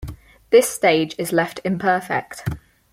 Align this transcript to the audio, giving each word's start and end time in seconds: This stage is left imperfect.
This 0.49 0.67
stage 0.67 1.13
is 1.19 1.31
left 1.31 1.59
imperfect. 1.63 2.41